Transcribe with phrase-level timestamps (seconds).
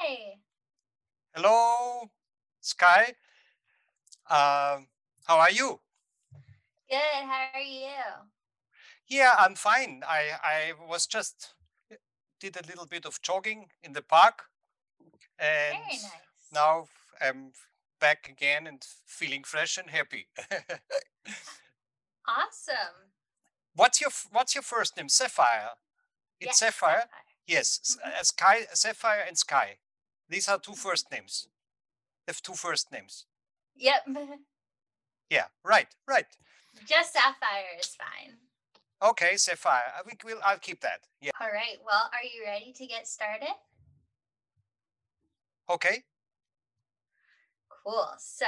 [0.00, 0.40] Hi.
[1.34, 2.10] Hello,
[2.60, 3.14] Sky.
[4.28, 4.80] Uh,
[5.26, 5.80] how are you?
[6.88, 6.98] Good.
[6.98, 8.30] How are you?
[9.08, 10.02] Yeah, I'm fine.
[10.06, 11.54] I I was just
[12.40, 14.44] did a little bit of jogging in the park,
[15.38, 16.50] and Very nice.
[16.52, 16.86] now
[17.20, 17.52] I'm
[18.00, 20.28] back again and feeling fresh and happy.
[22.26, 23.12] Awesome.
[23.74, 25.08] what's your What's your first name?
[25.08, 25.70] Sapphire.
[26.40, 27.00] It's Yes, Sapphire.
[27.02, 27.10] Sapphire.
[27.46, 29.78] Yes, s- hmm Sky, Sapphire, and Sky.
[30.30, 31.48] These are two hmm names.
[32.24, 33.26] They have two first names.
[33.76, 34.06] Yep.
[35.28, 36.26] Yeah, right, right.
[36.88, 38.34] Just Sapphire is fine.
[39.00, 39.92] Okay, Sapphire.
[39.96, 40.40] I think we'll.
[40.44, 41.02] I'll keep that.
[41.20, 41.30] Yeah.
[41.40, 41.78] All right.
[41.86, 43.54] Well, are you ready to get started?
[45.70, 46.02] Okay.
[47.84, 48.08] Cool.
[48.18, 48.46] So,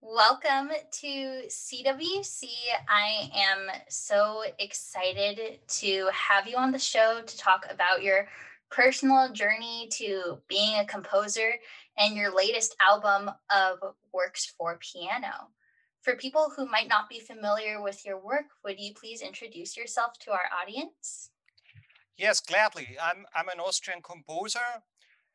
[0.00, 0.70] welcome
[1.00, 2.46] to CWC.
[2.88, 8.26] I am so excited to have you on the show to talk about your
[8.70, 11.54] personal journey to being a composer
[11.98, 13.78] and your latest album of
[14.12, 15.48] works for piano.
[16.02, 20.18] For people who might not be familiar with your work, would you please introduce yourself
[20.20, 21.30] to our audience?
[22.16, 22.96] Yes, gladly.
[23.00, 24.82] I'm I'm an Austrian composer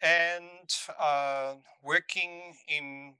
[0.01, 0.69] and
[0.99, 3.15] uh, working in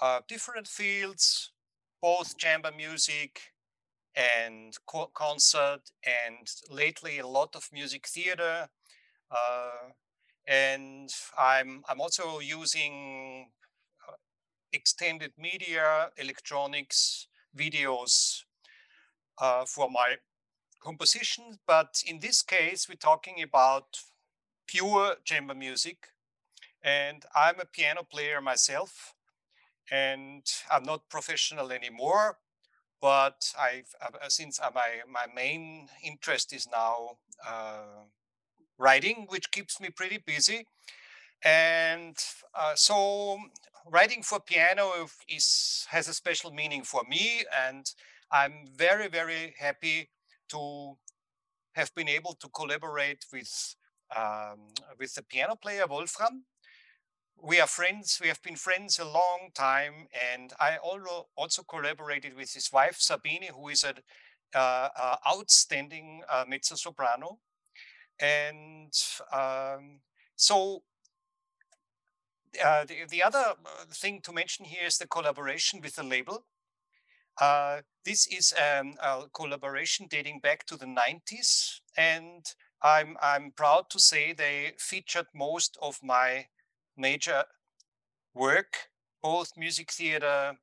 [0.00, 1.52] uh, different fields,
[2.00, 3.52] both chamber music
[4.14, 8.68] and co- concert, and lately a lot of music theater.
[9.30, 9.92] Uh,
[10.46, 13.50] and I'm I'm also using
[14.08, 14.14] uh,
[14.72, 18.44] extended media, electronics, videos
[19.38, 20.16] uh, for my
[20.80, 21.58] composition.
[21.66, 23.98] But in this case, we're talking about
[24.66, 26.08] pure chamber music.
[26.82, 29.14] And I'm a piano player myself,
[29.90, 32.38] and I'm not professional anymore.
[33.00, 38.06] But I've uh, since uh, my my main interest is now uh,
[38.78, 40.66] writing, which keeps me pretty busy.
[41.44, 42.16] And
[42.54, 43.38] uh, so
[43.90, 47.90] writing for piano is has a special meaning for me, and
[48.30, 50.10] I'm very very happy
[50.50, 50.96] to
[51.74, 53.76] have been able to collaborate with
[54.16, 54.68] um,
[54.98, 56.44] with the piano player Wolfram.
[57.40, 58.18] We are friends.
[58.20, 63.48] We have been friends a long time, and I also collaborated with his wife Sabine,
[63.54, 63.98] who is an
[64.54, 67.38] uh, uh, outstanding uh, mezzo soprano.
[68.20, 68.92] And
[69.32, 70.00] um,
[70.36, 70.82] so
[72.64, 76.44] uh, the, the other uh, thing to mention here is the collaboration with the label.
[77.40, 82.44] Uh, this is um, a collaboration dating back to the 90s, and
[82.82, 86.46] I'm I'm proud to say they featured most of my
[86.96, 87.44] major
[88.34, 88.88] work,
[89.22, 90.54] both music theater,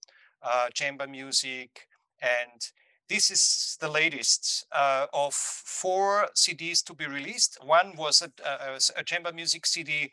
[0.42, 1.88] uh, chamber music,
[2.22, 2.62] and
[3.10, 7.58] this is the latest uh, of four CDs to be released.
[7.64, 10.12] One was a, a, a chamber music CD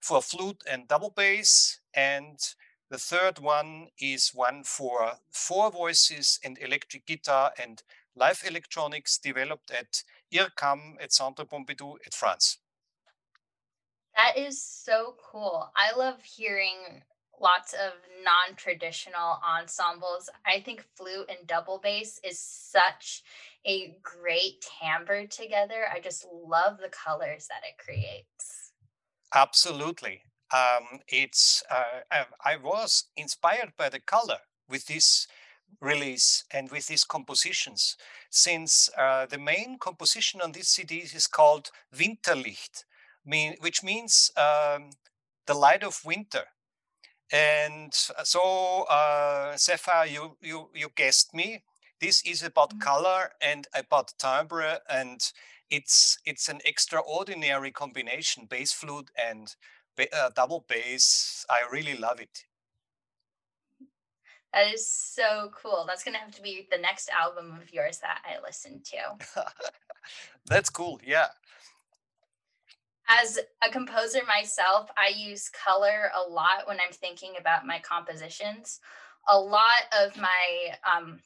[0.00, 2.38] for flute and double bass, and
[2.90, 7.82] the third one is one for four voices and electric guitar and
[8.14, 12.58] live electronics developed at IRCAM at Centre Pompidou at France.
[14.16, 15.70] That is so cool.
[15.76, 17.02] I love hearing
[17.40, 17.92] lots of
[18.24, 20.28] non traditional ensembles.
[20.46, 23.22] I think flute and double bass is such
[23.66, 25.86] a great timbre together.
[25.92, 28.72] I just love the colors that it creates.
[29.34, 30.22] Absolutely.
[30.52, 34.38] Um, it's uh, I, I was inspired by the color
[34.68, 35.26] with this
[35.80, 37.96] release and with these compositions,
[38.30, 42.84] since uh, the main composition on this CD is called Winterlicht,
[43.24, 44.90] mean, which means um,
[45.46, 46.44] the light of winter.
[47.32, 51.62] And uh, so, uh, Sapphire, you, you, you guessed me.
[52.00, 52.80] This is about Mhm.
[52.80, 55.20] color and about timbre, and
[55.70, 59.56] it's it's an extraordinary combination: bass flute and
[59.96, 61.44] ba- uh, double bass.
[61.50, 62.46] I really love it.
[64.54, 65.84] That is so cool.
[65.86, 69.42] That's going to have to be the next album of yours that I listen to.
[70.46, 71.00] That's cool.
[71.04, 71.28] Yeah.
[73.08, 78.80] As a composer myself, I use color a lot when I'm thinking about my compositions.
[79.28, 81.20] A lot of my um,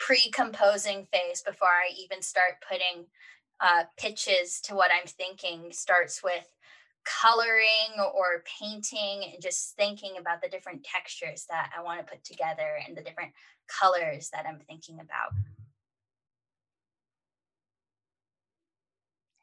[0.00, 3.06] pre composing phase, before I even start putting
[3.60, 6.48] uh, pitches to what I'm thinking, starts with
[7.04, 12.24] coloring or painting and just thinking about the different textures that I want to put
[12.24, 13.32] together and the different
[13.68, 15.32] colors that I'm thinking about.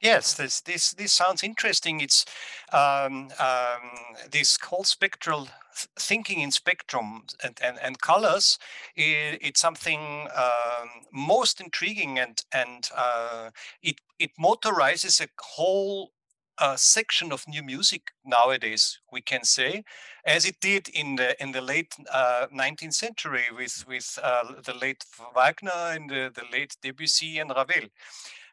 [0.02, 2.00] Yes, this this this sounds interesting.
[2.00, 2.26] It's
[2.72, 5.50] um, um, this whole spectral
[5.98, 8.58] thinking in spectrum and, and, and colors.
[8.98, 13.50] i it's something um, most intriguing, and and uh,
[13.82, 16.12] it it motorizes a whole
[16.60, 19.84] uh, section of new music nowadays, we can say,
[20.26, 24.74] as it did in the in the late uh, 19th century with with uh, the
[24.74, 25.04] late
[25.36, 27.90] Wagner and the, the late Debussy and Ravel.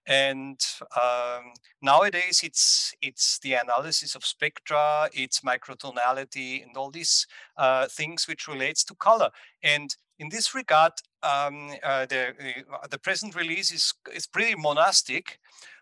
[0.06, 0.60] And
[1.02, 7.26] um, nowadays, it's it's the analysis of spectra, it's microtonality, and all these
[7.56, 9.30] uh, things which relates to color.
[9.64, 10.92] And in this regard,
[11.22, 12.34] um, uh, the
[12.72, 15.40] uh, the present release is is pretty monastic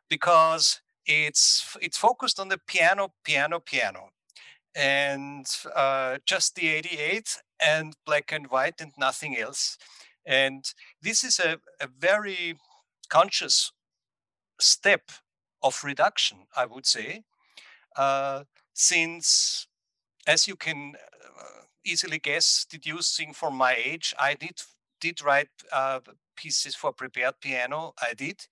[0.09, 4.09] because it's it's focused on the piano, piano, piano,
[4.75, 5.47] and
[5.77, 9.77] uh, just the 88 and black and white and nothing else.
[10.27, 10.65] And
[11.03, 12.57] this is a, a very
[13.11, 13.73] conscious
[14.61, 15.11] step
[15.63, 17.25] of reduction, I would say,
[17.97, 19.67] uh, since,
[20.27, 24.63] as you can uh, easily guess, deducing from my age, I did
[25.01, 26.01] did write uh,
[26.37, 27.95] pieces for prepared piano.
[28.01, 28.47] I did,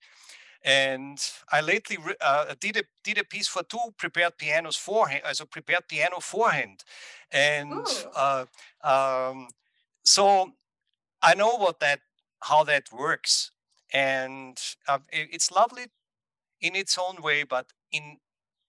[0.63, 1.19] and
[1.51, 5.45] I lately uh, did a did a piece for two prepared pianos forehand, as a
[5.45, 6.83] prepared piano forehand,
[7.31, 8.45] and uh,
[8.83, 9.49] um,
[10.03, 10.53] so
[11.21, 12.01] I know what that
[12.41, 13.51] how that works,
[13.93, 15.87] and uh, it's lovely
[16.61, 17.43] in its own way.
[17.43, 18.19] But in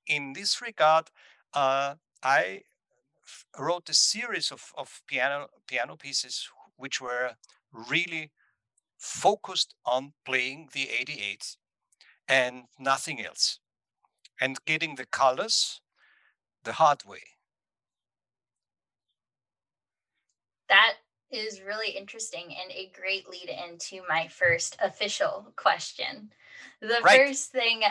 [0.07, 1.11] in this regard,
[1.55, 2.63] uh, I
[3.59, 7.37] wrote a series of of piano piano pieces which were
[7.73, 8.31] really
[8.99, 11.57] focused on playing the 88
[12.29, 13.61] and nothing else,
[14.41, 15.81] and getting the colors
[16.65, 17.23] the hard way.
[20.69, 20.95] That
[21.35, 26.31] is really interesting and a great lead into my first official question.
[26.81, 27.27] The right.
[27.27, 27.83] first thing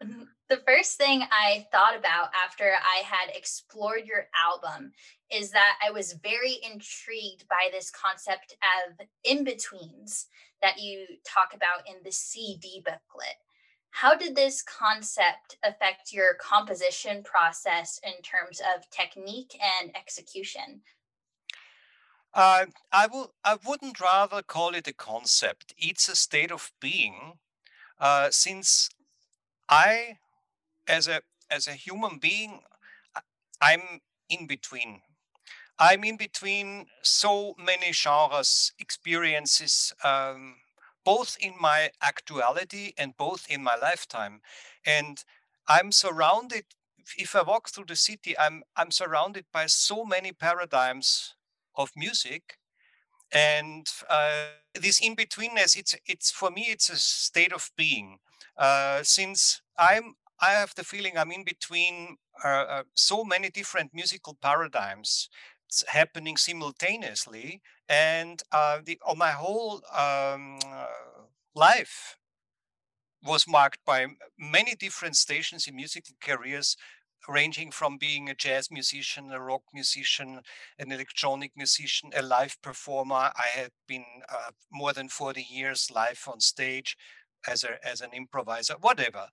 [0.48, 4.92] the first thing I thought about after I had explored your album
[5.30, 8.56] is that I was very intrigued by this concept
[8.88, 10.26] of in betweens
[10.62, 13.36] that you talk about in the CD booklet.
[13.90, 20.82] How did this concept affect your composition process in terms of technique and execution?
[22.36, 23.08] Uh, I.
[23.44, 25.74] I wouldn't rather call it a concept.
[25.78, 27.38] It's a state of being.
[27.98, 28.90] Uh, since
[29.68, 30.18] I,
[30.88, 32.60] as a as a human being,
[33.60, 35.02] I'm in between.
[35.78, 40.56] I'm in between so many genres, experiences, um,
[41.04, 44.40] both in my actuality and both in my lifetime.
[44.86, 45.24] And
[45.68, 46.64] I'm surrounded,
[47.18, 51.34] if I walk through the city, I'm, I'm surrounded by so many paradigms
[51.76, 52.58] of music.
[53.32, 58.18] And uh, this in betweenness, it's, it's for me, it's a state of being.
[58.56, 63.92] Uh, since I'm, I have the feeling I'm in between uh, uh so many different
[63.94, 65.30] musical paradigms
[65.88, 70.86] happening simultaneously and uh, the oh, my whole um, uh,
[71.54, 72.16] life
[73.22, 74.06] was marked by
[74.38, 76.76] many different stations in musical careers
[77.28, 80.40] ranging from being a jazz musician a rock musician
[80.78, 86.22] an electronic musician a live performer i had been uh, more than 40 years live
[86.30, 86.96] on stage
[87.48, 89.28] as a as an improviser whatever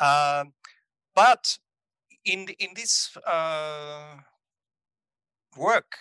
[0.00, 0.52] um,
[1.14, 1.58] but
[2.24, 4.16] in in this uh,
[5.56, 5.98] work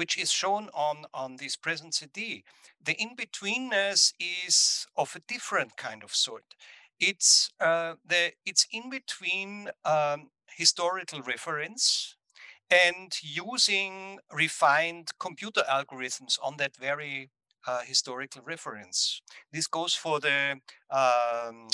[0.00, 2.42] which is shown on, on this present CD.
[2.82, 6.54] The in-betweenness is of a different kind of sort.
[7.00, 12.16] It's, uh, the, it's in between um, historical reference
[12.70, 17.30] and using refined computer algorithms on that very
[17.66, 19.20] uh, historical reference.
[19.52, 21.68] This goes for the um,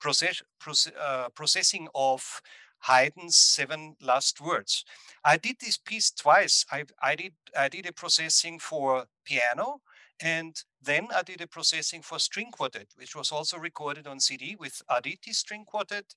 [0.00, 2.42] process, process, uh, processing of
[2.80, 4.84] Haydn's seven last words.
[5.24, 6.64] I did this piece twice.
[6.70, 9.80] I, I did I did a processing for piano,
[10.20, 14.56] and then I did a processing for string quartet, which was also recorded on CD
[14.58, 16.14] with Arditti String Quartet.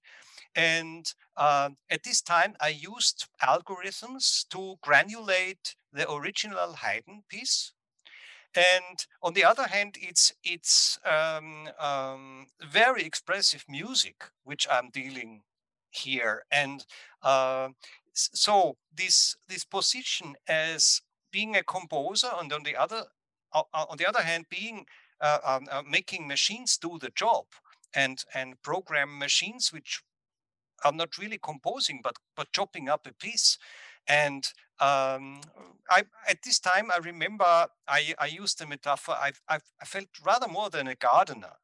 [0.56, 7.74] And uh, at this time, I used algorithms to granulate the original Haydn piece.
[8.56, 15.42] And on the other hand, it's it's um, um, very expressive music, which I'm dealing
[15.90, 16.44] here.
[16.52, 16.86] And
[17.24, 17.70] uh,
[18.14, 21.02] so this this position as
[21.32, 23.06] being a composer, and on the other
[23.54, 24.86] on the other hand, being
[25.22, 27.46] uh, um, uh, making machines do the job
[27.94, 30.02] and and program machines which
[30.84, 33.58] are not really composing but but chopping up a piece.
[34.06, 34.46] And
[34.82, 35.40] um,
[35.90, 40.10] I, at this time i remember i, I used the metaphor I've, I've, i felt
[40.26, 41.56] rather more than a gardener.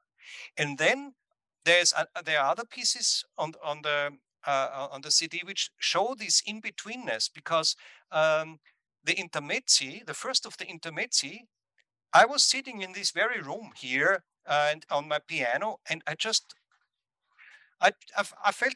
[0.56, 1.16] And then
[1.66, 4.12] there's a, there are other pieces on on the
[4.48, 7.76] uh, on the CD which show this in betweenness because
[8.12, 8.60] um,
[9.04, 11.48] the intermezzi, the first of the intermezzi,
[12.14, 16.56] I was sitting in this very room here and on my piano, and I just
[17.82, 18.76] I I, I felt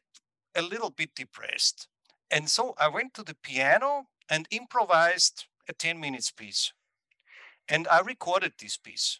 [0.56, 1.88] a little bit depressed.
[2.30, 6.74] And so I went to the piano and improvised a 10 minutes piece.
[7.68, 9.20] And I recorded this piece.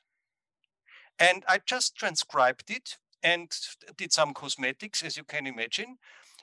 [1.20, 3.56] And I just transcribed it and
[3.98, 5.98] did some cosmetics, as you can imagine.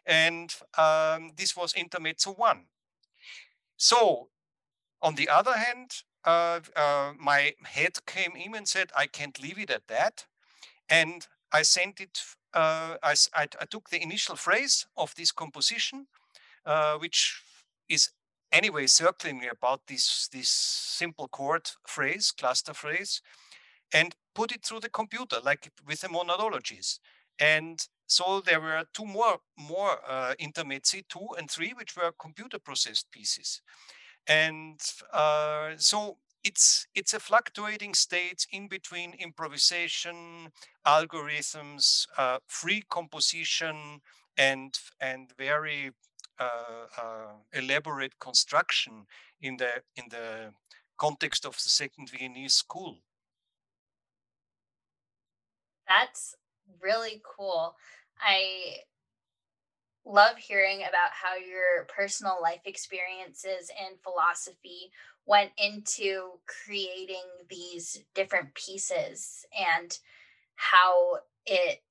[0.06, 2.64] And um, this was Intermezzo 1.
[3.76, 4.28] So,
[5.02, 5.90] on the other hand,
[6.24, 10.26] uh, my head came in and said, I can't leave it at that.
[10.88, 12.22] And I sent it,
[12.54, 16.06] uh, I, I, took the initial phrase of this composition,
[16.66, 17.42] uh, which
[17.88, 18.10] is
[18.52, 23.22] anyway circling about this, this simple chord phrase, cluster phrase,
[23.92, 26.98] and put it through the computer, like with the monadologies.
[27.38, 32.58] And so there were two more, more uh, intermezzi, two and three, which were computer
[32.58, 33.62] processed pieces.
[34.26, 34.80] And
[35.12, 40.52] uh, so it's it's a fluctuating state in between improvisation,
[40.86, 44.00] algorithms, uh, free composition,
[44.36, 45.90] and and very
[46.38, 49.06] uh, uh, elaborate construction
[49.40, 50.52] in the in the
[50.96, 52.98] context of the Second Viennese School.
[55.88, 56.34] That's
[56.80, 57.74] really cool.
[58.20, 58.76] I
[60.06, 64.90] love hearing about how your personal life experiences and philosophy
[65.26, 69.98] went into creating these different pieces and
[70.56, 71.82] how it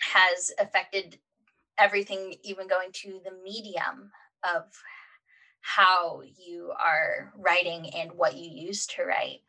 [0.00, 1.18] has affected
[1.78, 4.10] everything, even going to the medium
[4.42, 4.64] of
[5.60, 9.40] how you are writing and what you use to write.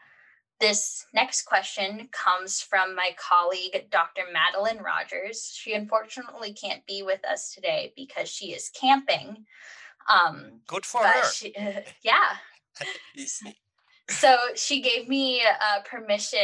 [0.60, 4.22] This next question comes from my colleague, Dr.
[4.32, 5.52] Madeline Rogers.
[5.54, 9.46] She unfortunately can't be with us today because she is camping.
[10.10, 11.30] Um, Good for her.
[11.32, 12.38] She, uh, yeah.
[14.10, 16.40] so she gave me uh, permission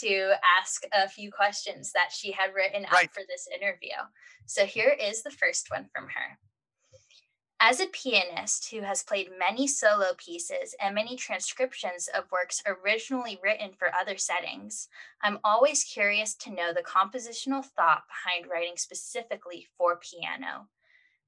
[0.00, 3.04] to ask a few questions that she had written right.
[3.04, 3.96] out for this interview.
[4.46, 6.38] So here is the first one from her.
[7.60, 13.38] As a pianist who has played many solo pieces and many transcriptions of works originally
[13.42, 14.88] written for other settings,
[15.22, 20.68] I'm always curious to know the compositional thought behind writing specifically for piano.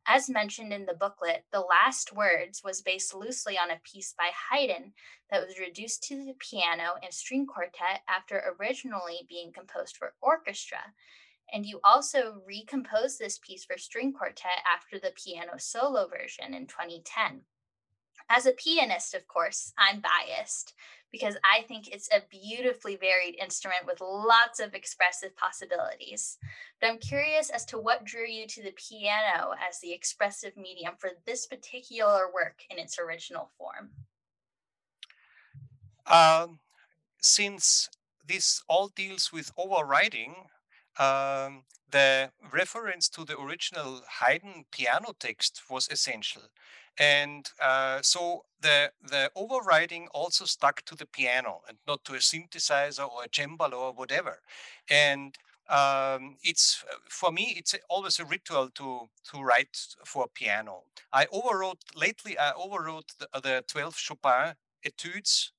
[0.08, 4.30] As mentioned in the booklet, The Last Words was based loosely on a piece by
[4.50, 4.92] Haydn
[5.30, 10.80] that was reduced to the piano and string quartet after originally being composed for orchestra
[11.52, 16.66] and you also recomposed this piece for string quartet after the piano solo version in
[16.66, 17.42] 2010.
[18.28, 20.74] As a pianist, of course, I'm biased
[21.12, 26.38] because I think it's a beautifully varied instrument with lots of expressive possibilities.
[26.80, 30.94] But I'm curious as to what drew you to the piano as the expressive medium
[30.98, 33.90] for this particular work in its original form.
[36.06, 36.58] Um,
[37.20, 37.88] since
[38.26, 40.34] this all deals with overriding,
[40.98, 46.42] um, the reference to the original Haydn piano text was essential.
[46.98, 52.18] And uh, so the, the overriding also stuck to the piano and not to a
[52.18, 54.40] synthesizer or a cembalo or whatever.
[54.90, 55.36] And
[55.68, 60.84] um, it's for me it's always a ritual to to write for piano.
[61.12, 62.38] I overwrote lately.
[62.38, 65.52] I overwrote the, the 12 Chopin etudes,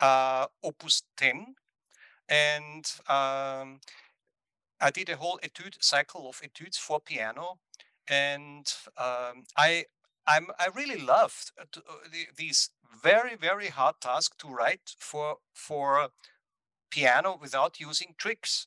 [0.00, 1.56] uh, Opus 10,
[2.30, 3.80] and um,
[4.80, 7.58] I did a whole etude cycle of etudes for piano,
[8.08, 9.84] and um, I
[10.26, 12.70] I'm, i really loved uh, uh, the, these
[13.02, 16.08] very very hard tasks to write for for
[16.90, 18.66] piano without using tricks.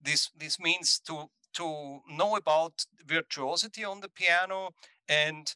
[0.00, 4.70] This this means to to know about virtuosity on the piano
[5.08, 5.54] and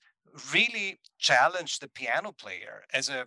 [0.52, 3.26] really challenge the piano player as a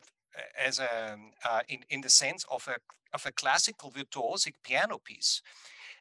[0.58, 2.78] as a uh, in in the sense of a
[3.14, 5.42] of a classical virtuosic piano piece.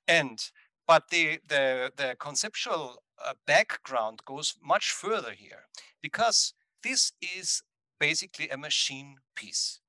[0.07, 0.39] And
[0.87, 5.67] but the the the conceptual uh, background goes much further here
[6.03, 7.63] because this is
[7.99, 9.81] basically a machine piece.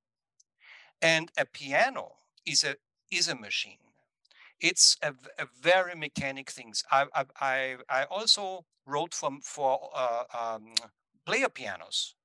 [1.01, 2.75] And a piano is a
[3.11, 3.77] is a machine.
[4.59, 6.83] It's a, a very mechanic things.
[6.91, 7.05] I,
[7.39, 10.73] I, I also wrote from for uh, um,
[11.25, 12.15] player pianos,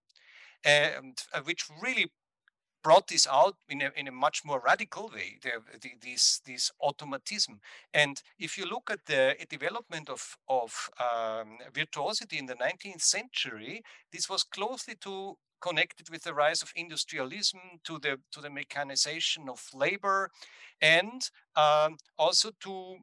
[0.65, 2.11] and uh, which really
[2.85, 6.71] brought this out in a, in a much more radical way, the, the, this, this
[6.81, 7.59] automatism.
[7.95, 13.83] And if you look at the development of, of um, virtuosity in the 19th century,
[14.13, 19.49] this was closely to connected with the rise of industrialism to the to the mechanization
[19.49, 20.31] of labor
[20.83, 22.97] and um, also to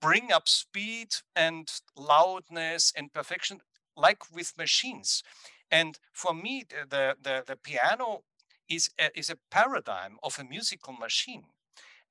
[0.00, 3.60] bring up speed and loudness and perfection
[3.96, 5.22] like with machines
[5.70, 8.22] and for me the the, the piano
[8.68, 11.44] is a, is a paradigm of a musical machine.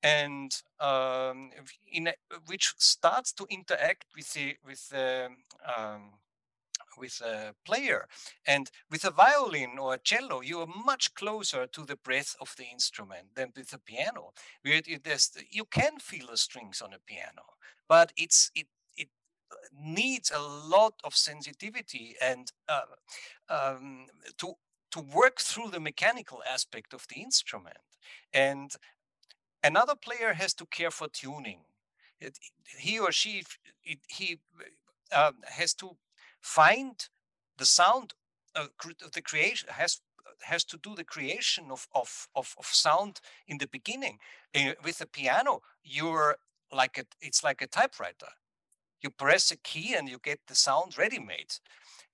[0.02, 1.50] and um,
[1.92, 2.14] in a,
[2.46, 5.28] which starts to interact with the with the
[5.76, 6.12] um,
[6.98, 8.06] with a player.
[8.46, 12.54] And with a violin or a cello, you are much closer to the breath of
[12.56, 14.32] the instrument than with a piano.
[14.62, 14.88] Where it,
[15.50, 17.44] you can feel the strings on a piano,
[17.88, 18.68] but it's it it
[19.72, 22.82] needs a lot of sensitivity and uh,
[23.48, 24.06] um,
[24.38, 24.54] to
[24.90, 27.76] to work through the mechanical aspect of the instrument.
[28.32, 28.72] And
[29.62, 31.60] another player has to care for tuning.
[32.20, 32.38] It,
[32.78, 33.44] he or she
[33.84, 34.38] it, he
[35.12, 35.96] uh, has to
[36.40, 37.08] find
[37.56, 38.14] the sound
[38.54, 38.66] uh,
[39.12, 40.00] the creation has
[40.42, 44.18] has to do the creation of of of, of sound in the beginning
[44.54, 46.36] uh, with a piano you're
[46.72, 48.28] like a, it's like a typewriter
[49.02, 51.54] you press a key and you get the sound ready made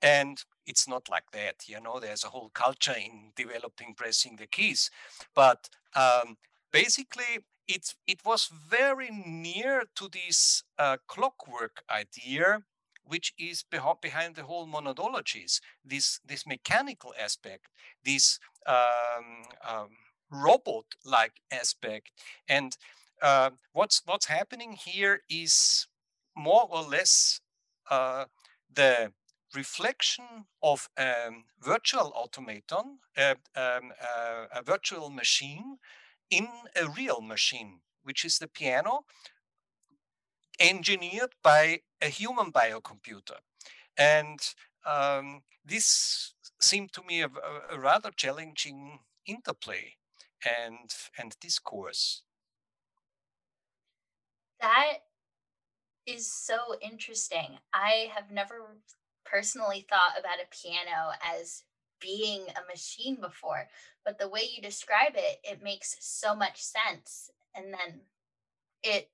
[0.02, 4.46] and it's not like that you know there's a whole culture in developing pressing the
[4.46, 4.90] keys
[5.34, 6.36] but um,
[6.72, 12.62] basically it it was very near to this uh, clockwork idea
[13.06, 13.64] which is
[14.00, 17.66] behind the whole monadologies, this, this mechanical aspect,
[18.04, 19.88] this um, um,
[20.30, 22.10] robot-like aspect.
[22.48, 22.76] And
[23.22, 25.86] uh, what's, what's happening here is
[26.36, 27.40] more or less
[27.90, 28.24] uh,
[28.72, 29.12] the
[29.54, 30.24] reflection
[30.62, 35.78] of a virtual automaton, uh, um, uh, a virtual machine
[36.30, 39.04] in a real machine, which is the piano,
[40.58, 43.38] engineered by a human biocomputer.
[43.96, 44.40] And
[44.86, 47.30] um, this seemed to me a,
[47.70, 49.94] a, rather challenging interplay
[50.44, 52.22] and and discourse.
[54.60, 54.98] That
[56.06, 57.58] is so interesting.
[57.72, 58.76] I have never
[59.24, 61.62] personally thought about a piano as
[62.00, 63.68] being a machine before,
[64.04, 67.30] but the way you describe it, it makes so much sense.
[67.54, 68.00] And then
[68.82, 69.10] it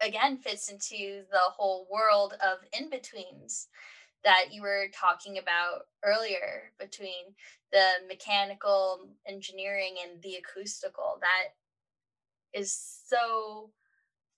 [0.00, 3.68] again fits into the whole world of in betweens
[4.24, 7.34] that you were talking about earlier between
[7.72, 11.54] the mechanical engineering and the acoustical that
[12.58, 12.72] is
[13.06, 13.70] so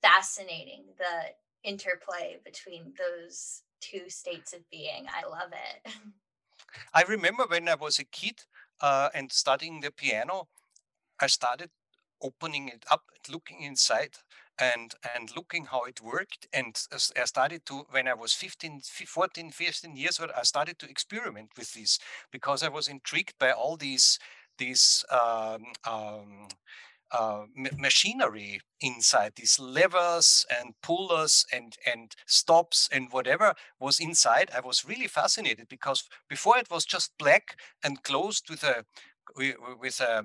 [0.02, 1.32] fascinating the
[1.64, 5.06] interplay between those two states of being.
[5.08, 5.92] I love it.
[6.94, 8.40] I remember when i was a kid
[8.80, 10.48] uh, and studying the piano
[11.20, 11.70] i started
[12.22, 14.16] opening it up looking inside
[14.58, 16.82] and and looking how it worked and
[17.16, 21.50] i started to when i was 15 14 15 years old i started to experiment
[21.56, 21.98] with this
[22.32, 24.18] because i was intrigued by all these
[24.58, 26.48] these um, um,
[27.12, 27.44] uh,
[27.76, 34.50] machinery inside these levers and pullers and and stops and whatever was inside.
[34.54, 38.84] I was really fascinated because before it was just black and closed with a
[39.36, 40.24] with a,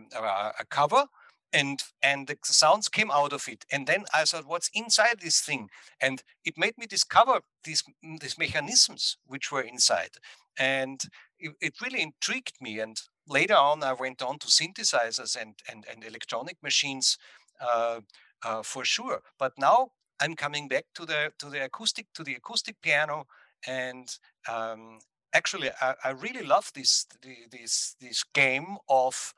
[0.59, 1.05] a cover
[1.53, 3.65] and and the sounds came out of it.
[3.71, 5.69] And then i thought what's inside this thing?
[6.01, 7.83] And it made me discover these
[8.19, 10.11] these mechanisms which were inside.
[10.57, 11.01] And
[11.39, 16.03] it really intrigued me and later on i went on to synthesizers and and, and
[16.03, 17.17] electronic machines
[17.62, 17.99] uh,
[18.43, 22.36] uh, for sure but now i'm coming back to the to the acoustic to the
[22.36, 23.25] acoustic piano
[23.67, 24.17] and
[24.49, 24.99] um,
[25.33, 27.05] actually I, I, really love this
[27.51, 29.33] this this game of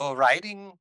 [0.00, 0.78] uh, writing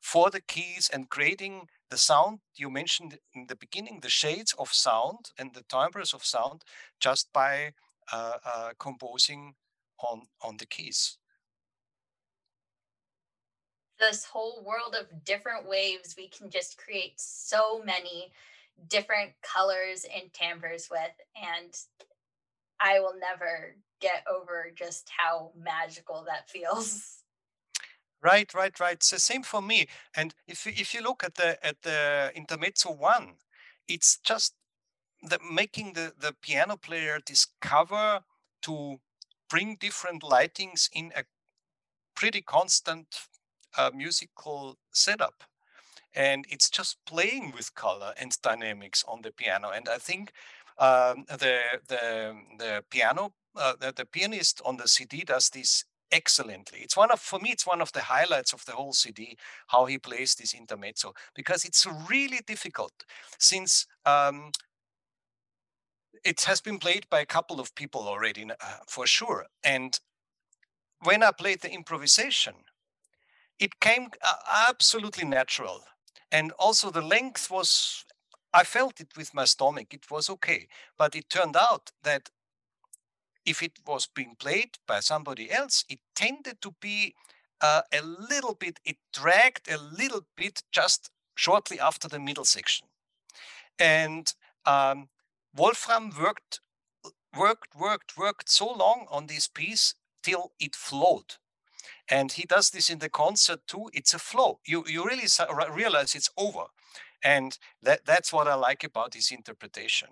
[0.00, 4.72] for the keys and creating the sound you mentioned in the beginning, the shades of
[4.72, 6.62] sound and the timbres of sound
[7.00, 7.72] just by
[8.12, 9.54] uh, uh, composing
[9.98, 11.18] on on the keys.
[13.98, 18.32] This whole world of different waves, we can just create so many
[18.88, 21.76] different colors and timbres with, and
[22.80, 27.24] I will never get over just how magical that feels.
[28.20, 29.00] Right, right, right.
[29.00, 29.86] The same for me.
[30.14, 33.36] And if if you look at the at the intermezzo one,
[33.86, 34.54] it's just
[35.22, 38.24] the making the the piano player discover
[38.62, 39.00] to
[39.48, 41.24] bring different lightings in a
[42.14, 43.28] pretty constant
[43.76, 45.44] uh, musical setup
[46.14, 50.32] and it's just playing with color and dynamics on the piano and i think
[50.78, 56.80] um, the the the piano uh, the, the pianist on the cd does this excellently.
[56.80, 59.36] It's one of, for me, it's one of the highlights of the whole CD,
[59.68, 62.92] how he plays this intermezzo, because it's really difficult
[63.38, 64.50] since um,
[66.24, 68.54] it has been played by a couple of people already uh,
[68.86, 69.46] for sure.
[69.62, 69.98] And
[71.02, 72.54] when I played the improvisation,
[73.58, 74.34] it came uh,
[74.68, 75.84] absolutely natural.
[76.30, 78.04] And also the length was,
[78.52, 80.68] I felt it with my stomach, it was okay.
[80.96, 82.30] But it turned out that
[83.44, 87.14] if it was being played by somebody else, it tended to be
[87.60, 92.88] uh, a little bit, it dragged a little bit just shortly after the middle section.
[93.78, 94.32] And
[94.66, 95.08] um,
[95.56, 96.60] Wolfram worked,
[97.36, 101.36] worked, worked, worked so long on this piece till it flowed.
[102.10, 103.90] And he does this in the concert too.
[103.92, 104.60] It's a flow.
[104.64, 105.28] You you really
[105.70, 106.64] realize it's over,
[107.22, 110.08] and that that's what I like about his interpretation.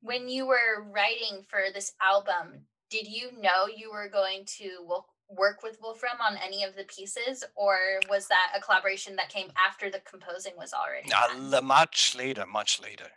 [0.00, 5.62] When you were writing for this album, did you know you were going to work
[5.62, 7.78] with Wolfram on any of the pieces, or
[8.10, 11.54] was that a collaboration that came after the composing was already done?
[11.54, 13.08] Uh, much later, much later,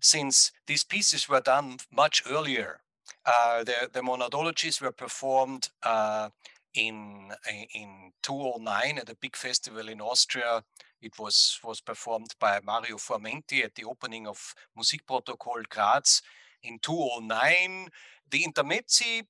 [0.00, 2.80] since these pieces were done much earlier.
[3.24, 6.30] Uh, the the monadologies were performed uh,
[6.74, 7.32] in
[7.74, 10.62] in 2009 at a big festival in Austria.
[11.00, 16.22] It was was performed by Marino Formenti at the opening of Musikprotokoll Graz
[16.62, 17.88] in 2009.
[18.30, 19.26] The intermezzi,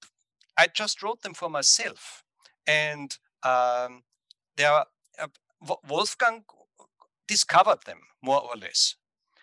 [0.57, 2.25] I just wrote them for myself,
[2.67, 4.03] and um,
[4.57, 4.85] there
[5.19, 5.27] uh,
[5.89, 6.45] Wolfgang
[7.27, 8.97] discovered them more or less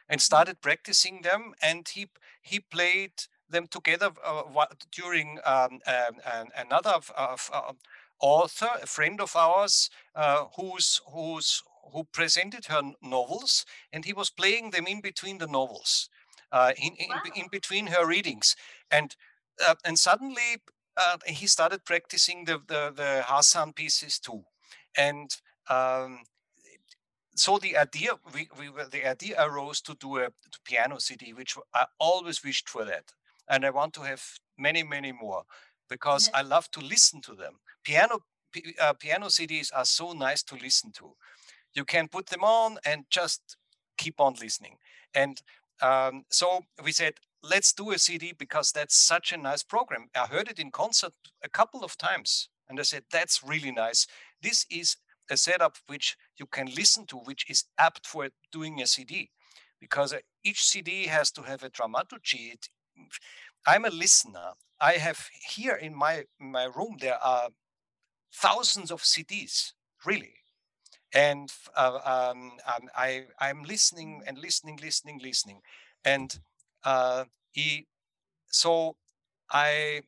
[0.10, 0.24] and mm-hmm.
[0.24, 2.08] started practicing them and he
[2.42, 3.14] he played
[3.50, 4.44] them together uh,
[4.92, 7.38] during um, um, another uh,
[8.20, 11.62] author, a friend of ours, uh, who's who's
[11.94, 16.10] who presented her novels, and he was playing them in between the novels,
[16.52, 17.22] uh, in, in, wow.
[17.36, 18.56] in, between her readings,
[18.90, 19.16] and
[19.68, 20.58] uh, and suddenly
[20.98, 24.44] uh, he started practicing the the, the Hassan pieces too,
[24.98, 25.30] and.
[25.68, 26.20] Um,
[27.38, 31.58] so the idea we, we the idea arose to do a to piano CD, which
[31.74, 33.12] I always wished for that
[33.50, 34.24] and I want to have
[34.58, 35.44] many, many more
[35.90, 37.60] because I love to listen to them.
[37.84, 38.20] Piano
[38.82, 41.16] uh, piano CDs are so nice to listen to.
[41.74, 43.58] You can put them on and just
[43.98, 44.78] keep on listening.
[45.14, 45.42] And
[45.82, 50.08] um, so we said, let's do a CD because that's such a nice program.
[50.16, 54.08] I heard it in concert a couple of times, and I said, that's really nice.
[54.42, 54.98] This is
[55.30, 59.30] a setup which you can listen to, which is apt for doing a CD
[59.80, 62.52] because uh, each CD has to have a dramaturgy.
[62.54, 62.70] It,
[63.68, 64.54] I'm a listener.
[64.80, 67.50] I have here in my my room there are
[68.34, 69.74] thousands of CDs,
[70.06, 70.36] really,
[71.14, 72.54] and uh, um,
[72.96, 75.62] I I'm listening and listening, listening, listening,
[76.06, 76.40] and
[76.84, 77.88] uh, he
[78.48, 78.98] so
[79.52, 80.04] I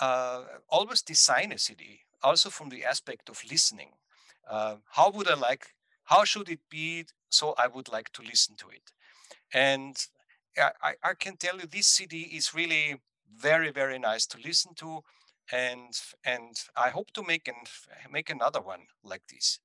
[0.00, 3.92] uh, always design a CD also from the aspect of listening.
[4.48, 5.74] Uh, how would I like?
[6.04, 7.06] How should it be?
[7.30, 8.92] So I would like to listen to it,
[9.52, 9.96] and
[10.58, 12.96] I, I can tell you this CD is really
[13.34, 15.00] very very nice to listen to,
[15.52, 15.92] and
[16.24, 17.66] and I hope to make and
[18.10, 19.60] make another one like this.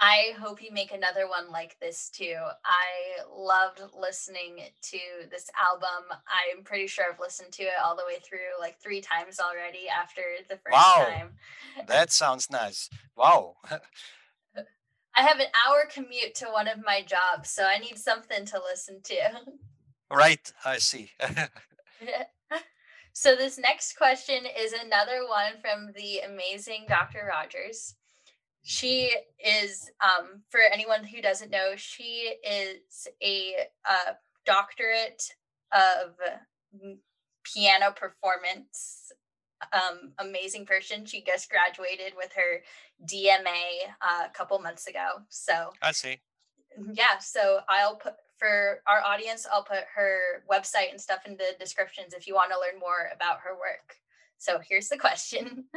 [0.00, 2.34] I hope you make another one like this too.
[2.64, 4.58] I loved listening
[4.90, 4.98] to
[5.30, 6.10] this album.
[6.10, 9.88] I'm pretty sure I've listened to it all the way through like three times already
[9.88, 11.06] after the first wow.
[11.08, 11.28] time.
[11.86, 12.90] that sounds nice.
[13.16, 13.54] Wow.
[15.14, 18.60] I have an hour commute to one of my jobs, so I need something to
[18.70, 19.16] listen to.
[20.10, 21.10] Right, I see.
[23.12, 27.28] so this next question is another one from the amazing Dr.
[27.30, 27.94] Rogers.
[28.62, 33.54] She is, um, for anyone who doesn't know, she is a
[33.88, 34.12] uh,
[34.46, 35.22] doctorate
[35.72, 36.14] of
[37.44, 39.12] piano performance
[39.72, 41.04] um, amazing person.
[41.04, 42.62] She just graduated with her
[43.06, 45.20] DMA uh, a couple months ago.
[45.28, 46.20] So I see.
[46.92, 47.18] Yeah.
[47.18, 52.12] So I'll put for our audience, I'll put her website and stuff in the descriptions
[52.12, 53.94] if you want to learn more about her work.
[54.38, 55.66] So here's the question.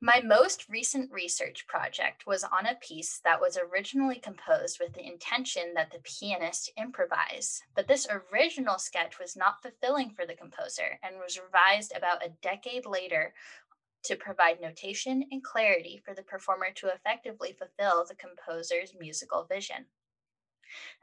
[0.00, 5.04] My most recent research project was on a piece that was originally composed with the
[5.04, 11.00] intention that the pianist improvise, but this original sketch was not fulfilling for the composer
[11.02, 13.34] and was revised about a decade later
[14.04, 19.84] to provide notation and clarity for the performer to effectively fulfill the composer's musical vision.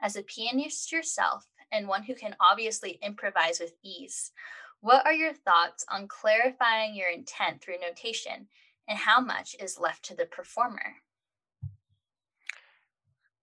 [0.00, 4.32] As a pianist yourself, and one who can obviously improvise with ease,
[4.80, 8.46] what are your thoughts on clarifying your intent through notation
[8.88, 10.96] and how much is left to the performer?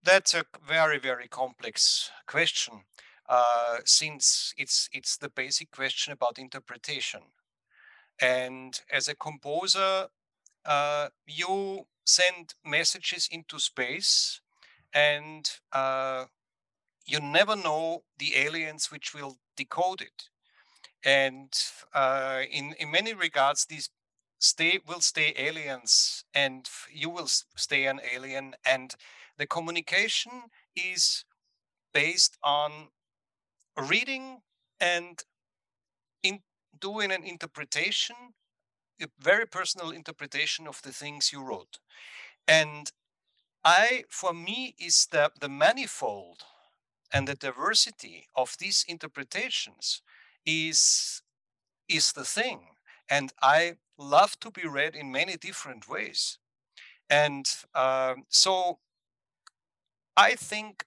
[0.04, 2.84] That's a very, very complex question,
[3.30, 7.22] uh, since it's it's the basic question about interpretation.
[8.22, 10.08] And as a composer,
[10.66, 14.42] uh, you send messages into space,
[14.94, 16.26] and uh,
[17.06, 20.30] you never know the aliens which will decode it.
[21.06, 21.54] And
[21.94, 23.90] uh, in in many regards, these
[24.44, 28.96] stay will stay aliens and you will stay an alien and
[29.38, 30.32] the communication
[30.76, 31.24] is
[31.94, 32.90] based on
[33.90, 34.40] reading
[34.80, 35.24] and
[36.22, 36.40] in
[36.80, 38.16] doing an interpretation
[39.02, 41.80] a very personal interpretation of the things you wrote.
[42.48, 42.92] And
[43.64, 46.44] I, for me, is the, the manifold
[47.12, 50.02] and the diversity of these interpretations
[50.46, 51.22] is,
[51.90, 52.62] is the thing.
[53.10, 56.38] And I love to be read in many different ways.
[57.10, 58.80] And um, so
[60.16, 60.86] I think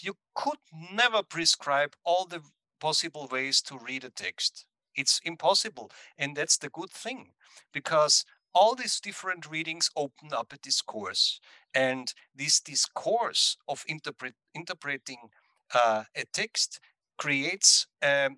[0.00, 0.58] you could
[0.92, 2.40] never prescribe all the
[2.80, 4.64] possible ways to read a text.
[4.94, 5.90] It's impossible.
[6.18, 7.30] And that's the good thing
[7.72, 11.40] because all these different readings open up a discourse.
[11.74, 15.30] And this discourse of interpret, interpreting
[15.72, 16.80] uh, a text
[17.16, 18.30] creates a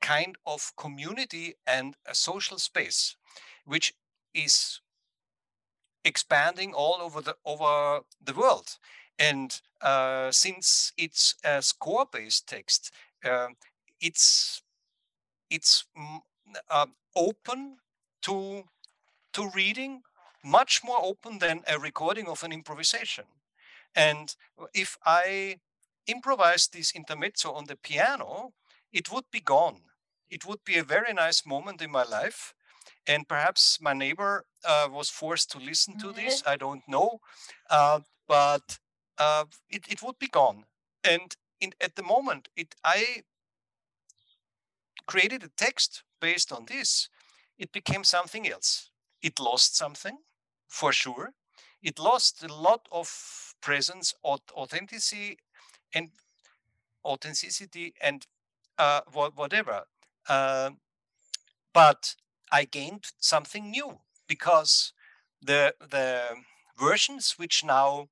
[0.00, 3.16] kind of community and a social space,
[3.64, 3.94] which
[4.34, 4.80] is
[6.04, 8.78] expanding all over the over the world.
[9.18, 12.90] And uh, since it's a score-based text,
[13.24, 13.48] uh,
[14.00, 14.62] it's
[15.50, 15.84] it's
[16.70, 17.76] uh, open
[18.22, 18.64] to
[19.32, 20.02] to reading,
[20.44, 23.24] much more open than a recording of an improvisation.
[23.94, 24.34] And
[24.74, 25.58] if I
[26.06, 28.52] improvise this intermezzo on the piano,
[28.92, 29.89] it would be gone.
[30.30, 32.54] It would be a very nice moment in my life.
[33.06, 36.42] And perhaps my neighbor uh, was forced to listen to this.
[36.46, 37.20] I don't know.
[37.68, 38.78] Uh, but
[39.18, 40.64] uh, it, it would be gone.
[41.02, 43.22] And in, at the moment, it I
[45.06, 47.08] created a text based on this.
[47.58, 48.90] It became something else.
[49.22, 50.18] It lost something,
[50.68, 51.32] for sure.
[51.82, 55.38] It lost a lot of presence, authenticity,
[55.94, 56.10] and
[57.04, 58.26] authenticity, and
[58.78, 59.84] uh, whatever.
[60.30, 60.70] Uh,
[61.72, 62.14] but
[62.52, 64.92] I gained something new because
[65.40, 66.36] the the
[66.78, 68.08] versions which now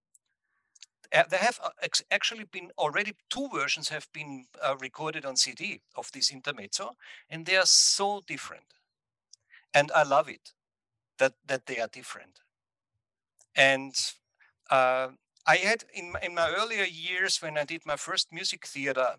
[1.12, 1.70] uh, there have uh,
[2.10, 6.96] actually been already two versions have been uh, recorded on CD of this intermezzo,
[7.30, 8.74] and they are so different,
[9.74, 10.52] and I love it
[11.18, 12.40] that that they are different.
[13.56, 13.94] And
[14.70, 15.10] uh,
[15.46, 19.16] I had in in my earlier years when I did my first music theater,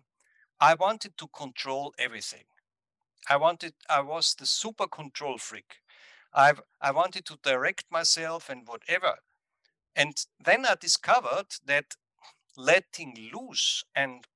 [0.60, 2.44] I wanted to control everything.
[3.28, 5.76] I wanted I was the super control freak.
[6.34, 9.18] I I wanted to direct myself and whatever.
[9.96, 11.96] And then I discovered that
[12.56, 14.26] letting loose and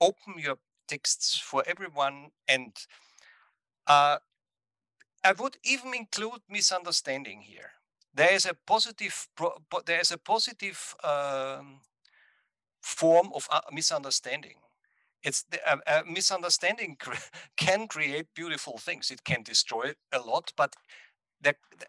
[0.00, 2.76] open your texts for everyone and
[3.86, 4.18] uh,
[5.24, 7.72] I would even include misunderstanding here.
[8.12, 9.28] There is a positive,
[9.86, 11.80] there is a positive um,
[12.82, 14.56] form of uh, misunderstanding.
[15.24, 16.98] It's the, uh, uh, misunderstanding
[17.56, 19.10] can create beautiful things.
[19.10, 20.76] It can destroy a lot, but
[21.40, 21.86] the, the,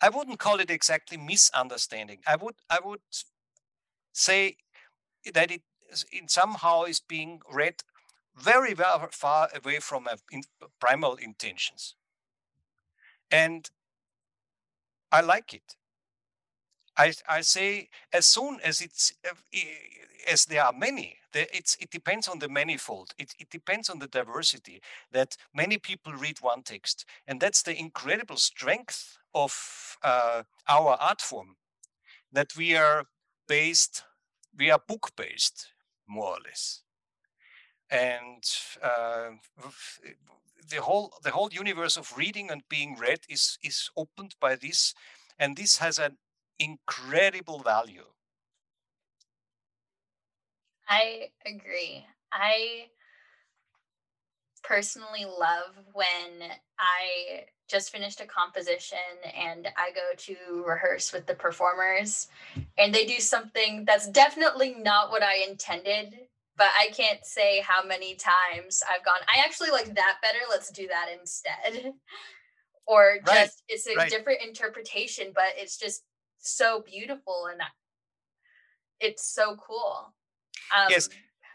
[0.00, 2.20] I wouldn't call it exactly misunderstanding.
[2.26, 3.00] I would I would
[4.12, 4.56] say
[5.32, 5.62] that it,
[6.12, 7.82] it somehow is being read
[8.36, 10.42] very, very far away from in,
[10.80, 11.94] primal intentions.
[13.30, 13.70] And
[15.12, 15.76] I like it.
[16.96, 19.34] I, I say as soon as it's uh,
[20.30, 23.12] as there are many it's it depends on the manifold.
[23.18, 24.80] It, it depends on the diversity
[25.12, 31.20] that many people read one text and that's the incredible strength of uh, our art
[31.20, 31.56] form
[32.32, 33.04] that we are
[33.48, 34.02] based
[34.58, 35.68] we are book based
[36.08, 36.82] more or less.
[37.90, 38.44] And
[38.82, 39.30] uh,
[40.68, 44.94] the whole the whole universe of reading and being read is is opened by this
[45.38, 46.18] and this has an
[46.60, 48.04] incredible value
[50.90, 52.04] I agree.
[52.32, 52.86] I
[54.64, 58.98] personally love when I just finished a composition
[59.36, 62.26] and I go to rehearse with the performers
[62.76, 66.14] and they do something that's definitely not what I intended,
[66.56, 70.40] but I can't say how many times I've gone, I actually like that better.
[70.50, 71.92] Let's do that instead.
[72.86, 74.10] or just right, it's a right.
[74.10, 76.02] different interpretation, but it's just
[76.40, 77.60] so beautiful and
[79.00, 80.14] it's so cool.
[80.76, 81.08] Um, yes,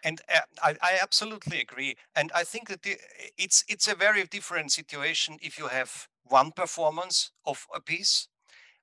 [0.04, 1.95] and uh, I, I, absolutely agree.
[2.15, 2.98] And I think that the,
[3.38, 8.28] it's it's a very different situation if you have one performance of a piece,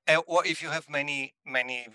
[0.09, 1.87] uh, or if you have many many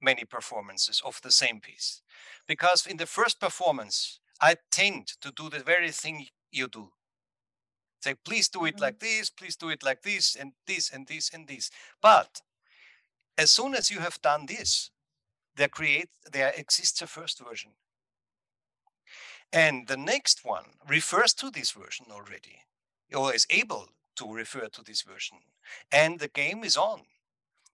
[0.00, 2.02] many performances of the same piece.
[2.46, 6.90] Because in the first performance, I tend to do the very thing you do.
[8.00, 8.84] Say, please do it mm-hmm.
[8.84, 11.70] like this, please do it like this, and this, and this, and this.
[12.00, 12.42] But
[13.38, 14.90] as soon as you have done this,
[15.56, 17.70] there create there exists a first version.
[19.52, 22.64] And the next one refers to this version already
[23.14, 25.38] or is able to refer to this version
[25.90, 27.02] and the game is on.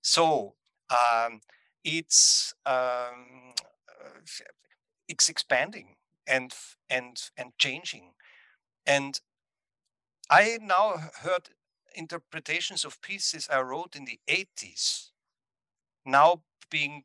[0.03, 0.55] So
[0.90, 1.40] um,
[1.83, 3.55] it's um,
[5.09, 5.96] it's expanding
[6.27, 6.55] and
[6.90, 8.12] and and changing.
[8.87, 9.20] And
[10.31, 11.50] i now heard
[11.94, 15.11] interpretations of pieces I wrote in the 80s
[16.05, 17.05] now being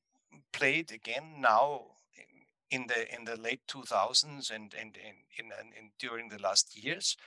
[0.52, 1.82] played again now
[2.72, 7.18] in the in the late 2000s and and in, in, in during the last years.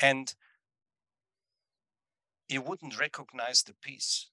[0.00, 0.34] And
[2.48, 4.28] you wouldn't recognize the piece.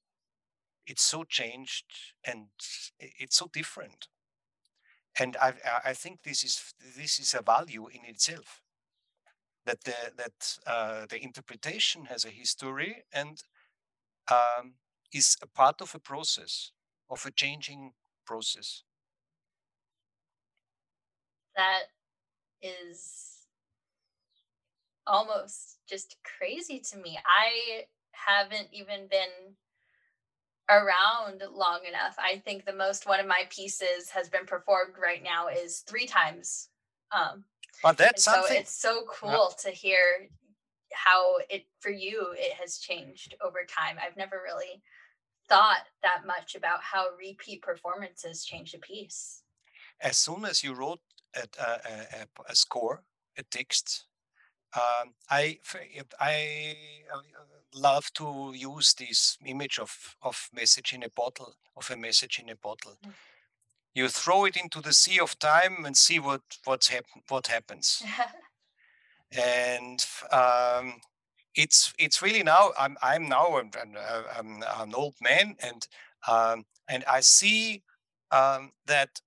[0.86, 1.86] It's so changed
[2.24, 2.48] and
[3.00, 4.08] it's so different.
[5.20, 5.54] And i
[5.86, 8.62] i think this is this is a value in itself.
[9.66, 13.44] That the that uh, the interpretation has a history and
[14.32, 14.74] um,
[15.14, 16.72] is a part of a process
[17.10, 17.94] of a changing
[18.26, 18.84] process
[21.60, 21.84] that
[22.62, 23.48] is
[25.06, 27.20] almost just crazy to me.
[27.26, 29.56] I haven't even been
[30.70, 32.16] around long enough.
[32.18, 36.06] I think the most one of my pieces has been performed right now is three
[36.06, 36.70] times.
[37.12, 37.44] Um,
[37.84, 38.58] but that's so something.
[38.58, 39.72] it's so cool yeah.
[39.72, 40.30] to hear
[40.94, 43.98] how it for you it has changed over time.
[44.02, 44.82] I've never really
[45.50, 49.42] thought that much about how repeat performances change a piece.
[50.02, 51.02] As soon as you wrote
[51.36, 53.04] a, a, a score,
[53.38, 54.06] a text,
[54.76, 55.60] um, I
[56.20, 56.76] I
[57.14, 57.22] uh,
[57.74, 62.50] love to use this image of of message in a bottle of a message in
[62.50, 62.98] a bottle.
[63.06, 63.14] Mm.
[63.96, 68.04] You throw it into the sea of time and see what what's happen what happens.
[69.32, 71.02] and um,
[71.56, 73.72] it's it's really now I'm I'm now I'm,
[74.38, 75.88] I'm, I'm an old man and
[76.28, 77.84] um, and I see
[78.32, 79.22] um, that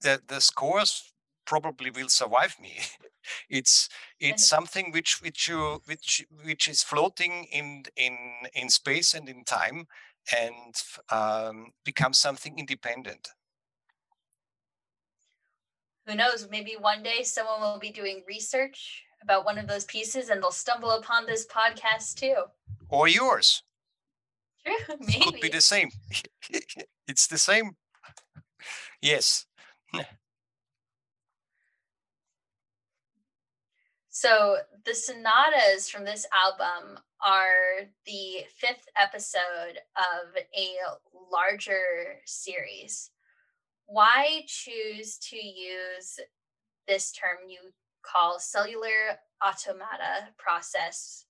[0.00, 1.12] the the scores
[1.46, 2.78] probably will survive me.
[3.50, 3.88] it's
[4.20, 8.16] it's something which which you which which is floating in in
[8.54, 9.86] in space and in time
[10.36, 10.74] and
[11.10, 13.28] um, becomes something independent.
[16.06, 16.48] Who knows?
[16.50, 20.52] Maybe one day someone will be doing research about one of those pieces and they'll
[20.52, 22.44] stumble upon this podcast too.
[22.88, 23.64] Or yours.
[24.64, 25.18] True, maybe.
[25.18, 25.90] It could be the same.
[27.08, 27.76] It's the same.
[29.00, 29.46] Yes.
[34.08, 40.68] So the sonatas from this album are the fifth episode of a
[41.30, 43.10] larger series.
[43.86, 46.18] Why choose to use
[46.88, 47.48] this term?
[47.48, 47.58] You
[48.10, 51.26] call cellular automata process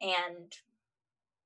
[0.00, 0.52] and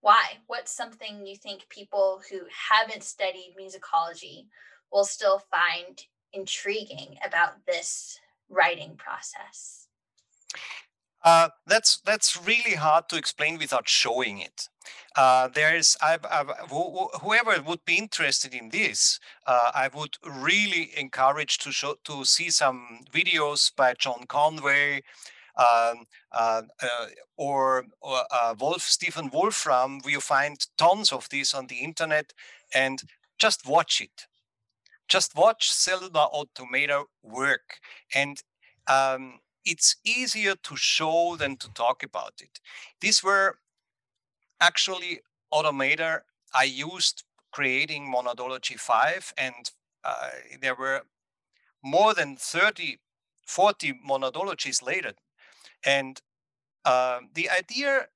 [0.01, 0.39] why?
[0.47, 4.47] What's something you think people who haven't studied musicology
[4.91, 6.01] will still find
[6.33, 9.89] intriguing about this writing process?
[11.23, 14.69] Uh, that's that's really hard to explain without showing it.
[15.17, 20.17] Uh, there is I've, I've, wh- whoever would be interested in this, uh, I would
[20.25, 25.03] really encourage to show to see some videos by John Conway.
[25.57, 31.67] Um, uh, uh, or, or uh, Wolf Stephen Wolfram, you find tons of these on
[31.67, 32.33] the internet,
[32.73, 33.03] and
[33.37, 34.27] just watch it.
[35.09, 37.81] Just watch Cellular Automata work,
[38.15, 38.41] and
[38.87, 42.61] um, it's easier to show than to talk about it.
[43.01, 43.59] These were
[44.61, 45.21] actually
[45.53, 46.23] automata
[46.55, 49.71] I used creating Monadology 5, and
[50.05, 51.03] uh, there were
[51.83, 52.99] more than 30,
[53.47, 55.13] 40 monadologies later.
[55.85, 56.21] And
[56.85, 58.07] uh, the idea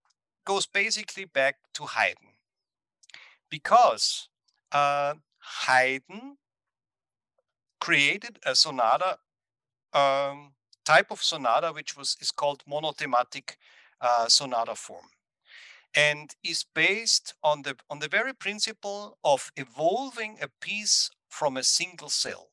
[0.45, 2.29] goes basically back to Haydn.
[3.51, 4.29] Because
[4.73, 6.37] uh, Haydn
[7.81, 9.19] created a sonata
[9.93, 10.53] um,
[10.85, 13.59] type of sonata which was is called monothematic
[14.01, 15.07] uh, sonata form
[15.97, 21.63] and is based on the on the very principle of evolving a piece from a
[21.63, 22.51] single cell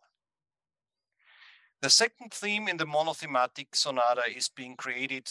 [1.82, 5.28] the second theme in the monothematic sonata is being created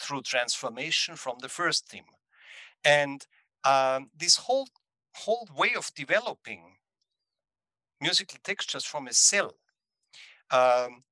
[0.00, 2.04] through transformation from the first theme
[2.84, 3.26] and
[3.64, 4.68] um, this whole
[5.14, 6.76] whole way of developing
[8.00, 9.54] musical textures from a cell
[10.50, 11.04] um,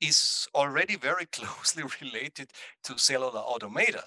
[0.00, 2.50] is already very closely related
[2.84, 4.04] to cellular automata.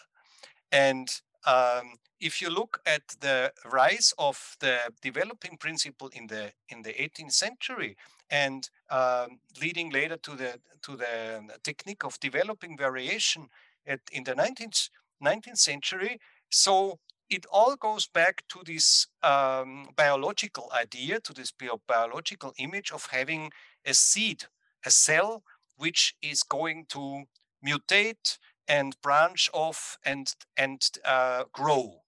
[0.72, 1.08] And
[1.46, 6.94] um, if you look at the rise of the developing principle in the in the
[6.94, 7.98] 18th century
[8.30, 13.50] and um, leading later to the to the technique of developing variation
[13.86, 14.90] at, in the 19th
[15.24, 16.20] 19th century,
[16.50, 22.92] so it all goes back to this um, biological idea, to this bio- biological image
[22.92, 23.52] of having
[23.86, 24.44] a seed,
[24.86, 25.44] a cell
[25.78, 27.24] which is going to
[27.66, 28.38] mutate
[28.68, 32.02] and branch off and and uh, grow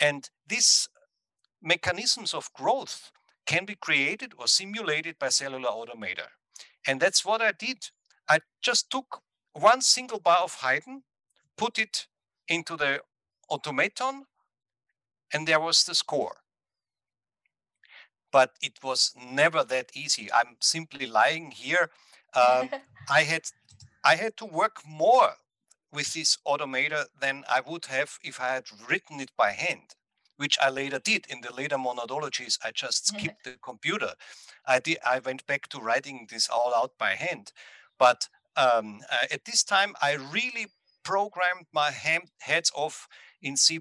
[0.00, 0.88] and these
[1.62, 3.10] mechanisms of growth
[3.46, 6.28] can be created or simulated by cellular automata
[6.86, 7.90] and that's what i did
[8.28, 9.20] i just took
[9.52, 11.02] one single bar of haydn
[11.56, 12.06] put it
[12.48, 13.00] into the
[13.48, 14.24] automaton
[15.32, 16.36] and there was the score.
[18.30, 20.32] But it was never that easy.
[20.32, 21.90] I'm simply lying here.
[22.34, 22.70] Um,
[23.10, 23.42] I had
[24.04, 25.34] I had to work more
[25.94, 29.94] with this automator than I would have if I had written it by hand,
[30.36, 32.58] which I later did in the later monadologies.
[32.64, 34.12] I just skipped the computer.
[34.66, 34.98] I did.
[35.06, 37.52] I went back to writing this all out by hand,
[37.98, 40.66] but um, uh, at this time I really
[41.04, 43.06] programmed my hand, heads off
[43.42, 43.80] in C++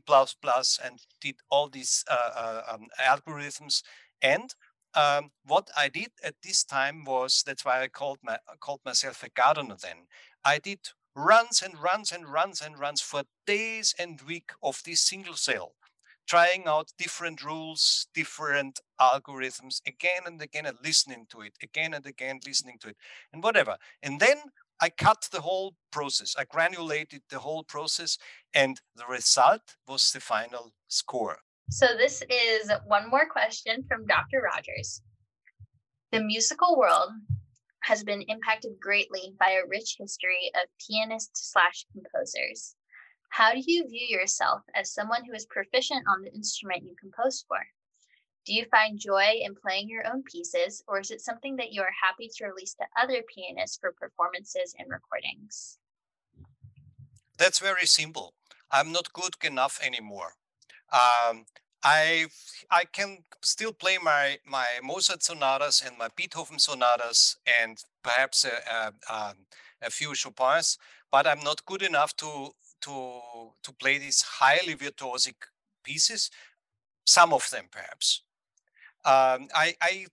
[0.84, 3.82] and did all these uh, uh, um, algorithms.
[4.22, 4.53] And
[4.93, 9.24] um, what I did at this time was that's why I called my called myself
[9.24, 9.78] a gardener.
[9.82, 10.07] Then
[10.45, 10.80] I did
[11.16, 15.74] runs and runs and runs and runs for days and week of this single cell,
[16.28, 22.05] trying out different rules, different algorithms again and again, and listening to it again and
[22.05, 22.97] again, listening to it,
[23.32, 23.78] and whatever.
[24.01, 24.38] And then
[24.82, 26.36] I cut the whole process.
[26.38, 28.18] I granulated the whole process,
[28.53, 31.38] and the result was the final score.
[31.70, 34.41] So, this is one more question from Dr.
[34.41, 35.01] Rogers.
[36.11, 37.11] The musical world
[37.84, 42.75] has been impacted greatly by a rich history of pianists slash composers.
[43.29, 47.43] How do you view yourself as someone who is proficient on the instrument you compose
[47.47, 47.57] for?
[48.45, 51.81] Do you find joy in playing your own pieces, or is it something that you
[51.81, 55.77] are happy to release to other pianists for performances and recordings?
[57.38, 58.34] That's very simple.
[58.69, 60.34] I'm not good enough anymore.
[60.91, 61.45] Um,
[61.84, 62.27] I
[62.71, 68.55] I can still play my my Mozart sonatas and my Beethoven sonatas and perhaps a,
[68.73, 69.36] a, um,
[69.81, 70.77] a few Chopins,
[71.11, 73.21] but I'm not good enough to to
[73.63, 75.36] to play these highly virtuosic
[75.84, 76.31] pieces.
[77.05, 78.23] Some of them, perhaps.
[79.05, 80.05] Um, I, I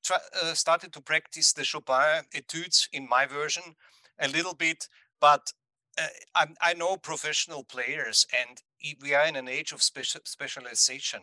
[0.43, 3.77] uh, started to practice the Chopin etudes in my version
[4.19, 4.89] a little bit,
[5.21, 5.53] but
[5.97, 8.61] uh, I know professional players, and
[9.01, 11.21] we are in an age of special specialization.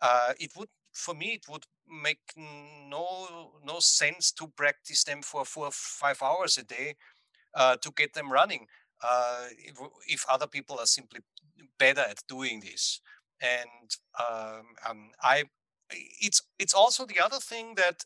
[0.00, 5.44] Uh, it would, for me, it would make no no sense to practice them for
[5.44, 6.94] four five hours a day
[7.54, 8.66] uh, to get them running.
[9.02, 9.76] Uh, if,
[10.06, 11.20] if, other people are simply
[11.78, 13.00] better at doing this,
[13.40, 15.44] and um, um, I
[15.90, 18.04] it's it's also the other thing that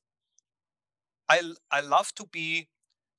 [1.29, 2.69] I I love to be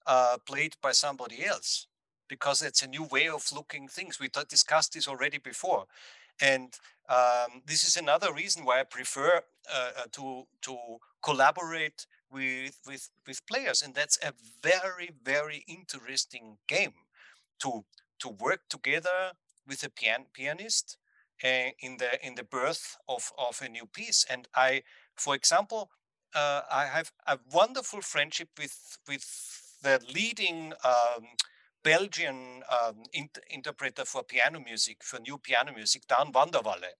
[0.06, 1.88] uh, played by somebody else
[2.28, 4.20] because it's a new way of looking things.
[4.20, 5.86] We discussed this already before,
[6.42, 6.74] and
[7.10, 9.42] um, this is another reason why I prefer
[9.74, 10.78] uh, uh, to to
[11.24, 14.34] collaborate with with with players, and that's a
[14.64, 16.94] very very interesting game
[17.60, 17.86] to
[18.20, 19.34] to work together
[19.68, 20.98] with a pian- pianist
[21.44, 24.26] uh, in the in the birth of of a new piece.
[24.30, 24.84] And I,
[25.16, 25.90] for example,
[26.36, 29.26] uh, I have a wonderful friendship with with
[29.82, 31.28] the leading um,
[31.84, 36.94] Belgian um, inter- interpreter for piano music, for new piano music, Daan Vandewalle.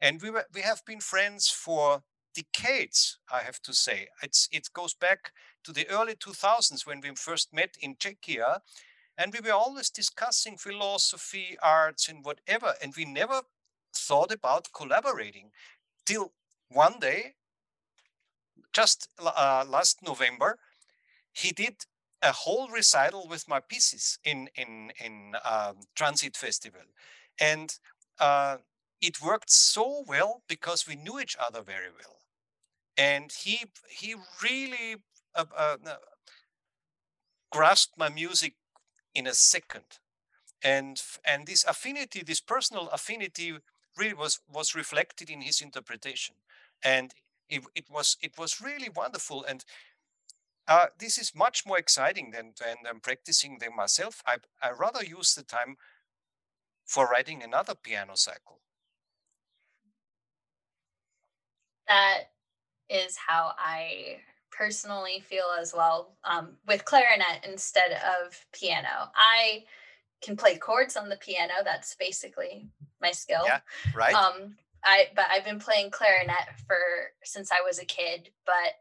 [0.00, 2.02] And we were, we have been friends for
[2.34, 4.08] decades, I have to say.
[4.22, 5.32] It's, it goes back
[5.64, 8.60] to the early 2000s when we first met in Czechia.
[9.18, 12.74] And we were always discussing philosophy, arts, and whatever.
[12.82, 13.42] And we never
[13.94, 15.50] thought about collaborating
[16.06, 16.32] till
[16.68, 17.34] one day,
[18.72, 20.58] just uh, last November,
[21.32, 21.84] he did
[22.22, 26.82] a whole recital with my pieces in in in um, Transit Festival,
[27.40, 27.78] and
[28.20, 28.58] uh,
[29.00, 32.18] it worked so well because we knew each other very well,
[32.96, 34.96] and he he really
[35.34, 35.76] uh, uh,
[37.50, 38.54] grasped my music
[39.14, 39.98] in a second,
[40.62, 43.54] and and this affinity, this personal affinity,
[43.96, 46.36] really was was reflected in his interpretation,
[46.84, 47.14] and
[47.48, 49.44] it, it was it was really wonderful.
[49.44, 49.64] And
[50.72, 54.22] uh, this is much more exciting than, than, than practicing them myself.
[54.26, 55.76] I, I rather use the time
[56.86, 58.60] for writing another piano cycle.
[61.88, 62.30] That
[62.88, 64.20] is how I
[64.50, 69.10] personally feel as well um, with clarinet instead of piano.
[69.14, 69.64] I
[70.22, 71.54] can play chords on the piano.
[71.64, 72.70] That's basically
[73.00, 73.42] my skill.
[73.44, 73.60] Yeah,
[73.94, 74.14] right.
[74.14, 76.78] Um, I but I've been playing clarinet for
[77.24, 78.74] since I was a kid, but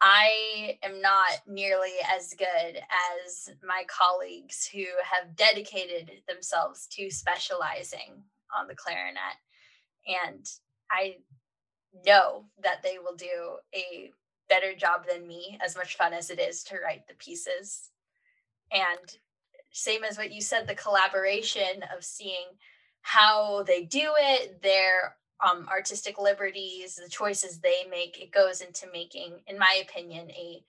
[0.00, 8.22] I am not nearly as good as my colleagues who have dedicated themselves to specializing
[8.58, 9.36] on the clarinet.
[10.06, 10.46] And
[10.90, 11.16] I
[12.06, 14.10] know that they will do a
[14.48, 17.90] better job than me, as much fun as it is to write the pieces.
[18.72, 19.16] And
[19.70, 22.46] same as what you said, the collaboration of seeing
[23.02, 28.86] how they do it, their um, artistic liberties, the choices they make, it goes into
[28.92, 30.62] making, in my opinion, a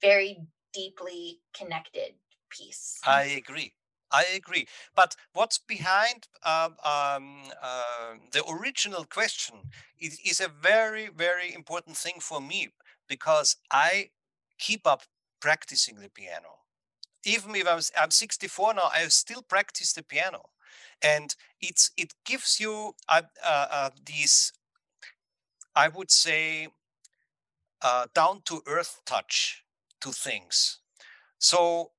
[0.00, 0.38] very
[0.72, 2.14] deeply connected
[2.50, 2.98] piece.
[3.04, 3.72] I agree.
[4.12, 4.68] I agree.
[4.94, 9.56] But what's behind um, um, uh, the original question
[9.98, 12.68] is, is a very, very important thing for me
[13.08, 14.10] because I
[14.58, 15.02] keep up
[15.40, 16.60] practicing the piano.
[17.24, 20.42] Even if I'm, I'm 64 now, I still practice the piano.
[21.02, 24.52] And it's it gives you uh, uh, uh, these,
[25.74, 26.68] I would say,
[27.82, 29.64] uh, down to earth touch
[30.00, 30.80] to things.
[31.38, 31.92] So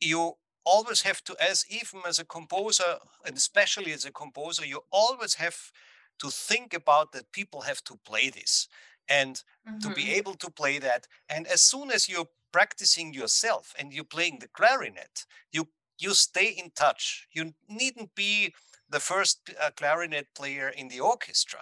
[0.00, 0.34] you
[0.64, 5.34] always have to, as even as a composer, and especially as a composer, you always
[5.34, 5.72] have
[6.18, 8.68] to think about that people have to play this
[9.08, 9.78] and mm-hmm.
[9.78, 10.18] to be mm-hmm.
[10.18, 11.06] able to play that.
[11.28, 15.68] And as soon as you're practicing yourself and you're playing the clarinet, you
[16.02, 17.28] you stay in touch.
[17.32, 18.54] You needn't be
[18.88, 21.60] the first uh, clarinet player in the orchestra,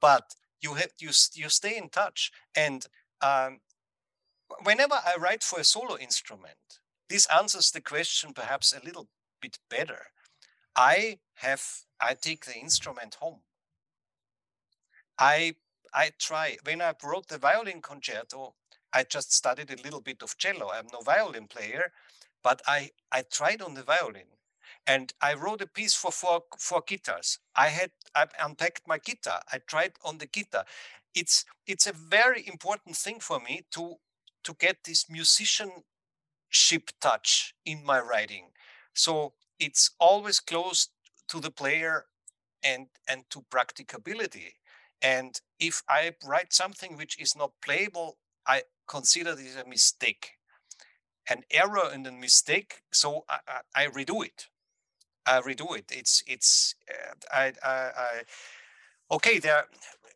[0.00, 2.32] but you have you you stay in touch.
[2.54, 2.86] And
[3.20, 3.60] um,
[4.64, 9.08] whenever I write for a solo instrument, this answers the question perhaps a little
[9.40, 10.06] bit better.
[10.74, 11.62] I have
[12.00, 13.40] I take the instrument home.
[15.18, 15.54] I
[15.94, 18.54] I try when I wrote the violin concerto.
[18.92, 20.70] I just studied a little bit of cello.
[20.72, 21.92] I'm no violin player,
[22.46, 24.30] but I I tried on the violin,
[24.86, 27.40] and I wrote a piece for four four guitars.
[27.56, 29.40] I had I unpacked my guitar.
[29.52, 30.64] I tried on the guitar.
[31.12, 33.96] It's it's a very important thing for me to
[34.44, 35.82] to get this musicianship
[37.00, 38.52] touch in my writing.
[38.94, 40.88] So it's always close
[41.28, 42.06] to the player
[42.62, 44.54] and and to practicability.
[45.02, 50.35] And if I write something which is not playable, I consider this a mistake,
[51.28, 52.82] an error and a mistake.
[52.92, 54.46] So I, I, I redo it.
[55.26, 55.90] I redo it.
[55.90, 58.22] It's it's uh, I, I, I
[59.10, 59.38] okay.
[59.38, 59.64] There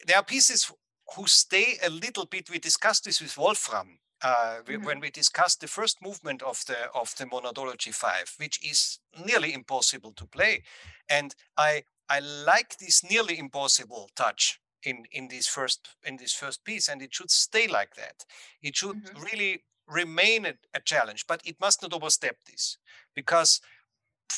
[0.07, 0.73] there are pieces
[1.17, 2.51] who stay a little bit.
[2.51, 4.85] We discussed this with Wolfram uh, mm-hmm.
[4.85, 9.53] when we discussed the first movement of the of the monadology five, which is nearly
[9.53, 10.63] impossible to play,
[11.09, 16.65] and I I like this nearly impossible touch in in this first in this first
[16.65, 18.25] piece, and it should stay like that.
[18.63, 19.23] It should mm-hmm.
[19.23, 22.79] really remain a, a challenge, but it must not overstep this
[23.15, 23.61] because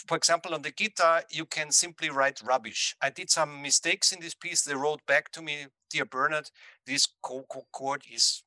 [0.06, 2.96] for example, on the guitar, you can simply write rubbish.
[3.00, 4.62] I did some mistakes in this piece.
[4.62, 6.50] They wrote back to me, dear Bernhard,
[6.86, 8.42] this chord is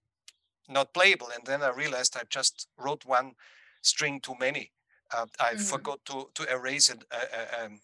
[0.67, 1.29] not playable.
[1.33, 3.33] And then I realized I just wrote one
[3.81, 4.71] string too many.
[5.13, 5.61] Uh, I mm-hmm.
[5.61, 7.79] forgot to to erase a, a, um,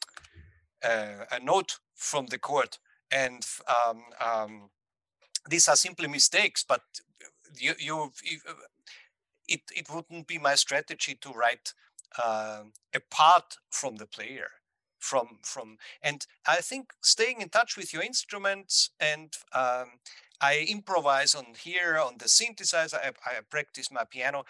[0.84, 2.80] a, a, note from the chord,
[3.12, 4.70] and um, um,
[5.48, 6.66] these are simply mistakes.
[6.68, 6.82] But
[7.60, 8.40] you, you, you,
[9.54, 11.74] it it wouldn't be my strategy to write
[12.24, 14.50] uh, apart from the player
[15.00, 20.00] from from and i think staying in touch with your instruments and um,
[20.42, 22.96] I improvise on here on the synthesizer.
[22.96, 24.44] I, I practice my piano.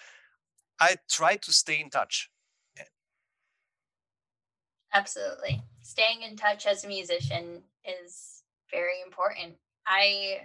[0.80, 2.30] I try to stay in touch.
[4.94, 5.62] Absolutely.
[5.82, 9.56] Staying in touch as a musician is very important.
[9.86, 10.42] I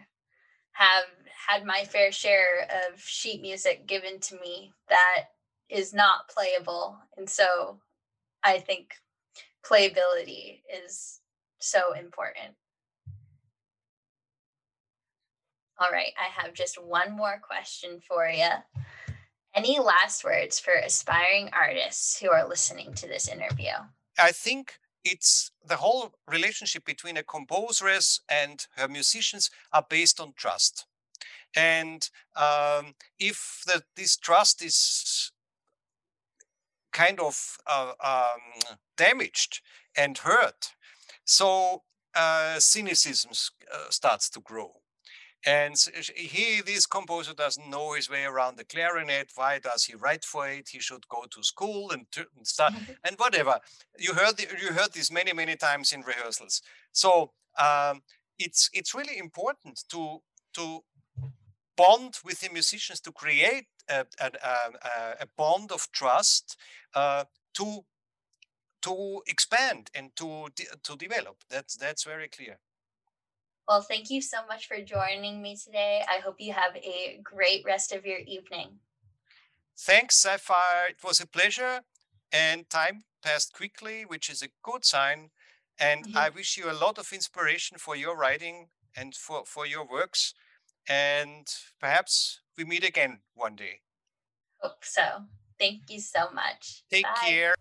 [0.77, 1.05] have
[1.49, 5.25] had my fair share of sheet music given to me that
[5.71, 6.99] is not playable.
[7.17, 7.79] And so
[8.45, 8.95] I think
[9.65, 11.21] playability is
[11.59, 12.55] so important.
[15.79, 18.49] All right, I have just one more question for you.
[19.55, 23.73] Any last words for aspiring artists who are listening to this interview?
[24.19, 30.33] I think it's the whole relationship between a composeress and her musicians are based on
[30.37, 30.87] trust.
[31.55, 35.33] And um, if the, this trust is
[36.93, 39.61] kind of uh, um, damaged
[39.97, 40.73] and hurt,
[41.25, 41.83] so
[42.15, 43.31] uh, cynicism
[43.73, 44.73] uh, starts to grow
[45.45, 45.77] and
[46.17, 49.31] he, this composer doesn't know his way around the clarinet.
[49.35, 50.71] Why does he write for it?
[50.71, 52.75] He should go to school and, and start
[53.05, 53.61] and whatever.
[53.99, 56.63] You heard the, you heard this many many times in rehearsals.
[56.93, 58.03] So um,
[58.39, 60.23] it's it's really important to
[60.55, 60.83] to
[61.77, 66.57] bond with the musicians to create a, a, a, a bond of trust
[66.95, 67.25] uh,
[67.55, 67.85] to
[68.83, 70.49] to expand and to
[70.83, 71.37] to develop.
[71.51, 72.59] That's that's very clear.
[73.69, 76.03] Well, thank you so much for joining me today.
[76.09, 78.79] I hope you have a great rest of your evening.
[79.79, 80.89] Thanks, Sapphire.
[80.91, 81.81] It was a pleasure,
[82.33, 85.31] and time passed quickly, which is a good sign.
[85.79, 86.17] And mm-hmm.
[86.17, 90.33] I wish you a lot of inspiration for your writing and for, for your works.
[90.89, 91.47] And
[91.81, 93.81] perhaps we meet again one day.
[94.61, 95.25] Hope so.
[95.59, 96.85] Thank you so much.
[96.91, 97.27] Take Bye.
[97.27, 97.55] care.